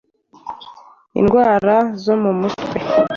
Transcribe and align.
indwara 1.19 1.75
zo 2.03 2.15
mu 2.23 2.31
mutwe 2.39 2.77